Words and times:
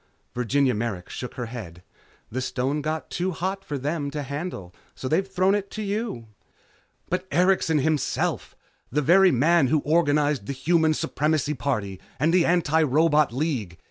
Virginia 0.33 0.73
Merrick 0.73 1.09
shook 1.09 1.35
her 1.35 1.45
head. 1.45 1.83
"The 2.31 2.41
stone 2.41 2.81
got 2.81 3.11
too 3.11 3.33
hot 3.33 3.63
for 3.63 3.77
them 3.77 4.09
to 4.09 4.23
handle, 4.23 4.73
so 4.95 5.07
they've 5.07 5.27
thrown 5.27 5.53
it 5.53 5.69
to 5.69 5.83
you." 5.83 6.25
"But 7.07 7.27
Erikson, 7.31 7.77
himself! 7.77 8.55
The 8.91 9.03
very 9.03 9.29
man 9.29 9.67
who 9.67 9.77
organized 9.81 10.47
the 10.47 10.53
Human 10.53 10.95
Supremacy 10.95 11.53
Party 11.53 11.99
and 12.19 12.33
the 12.33 12.45
Antirobot 12.45 13.31
League! 13.31 13.77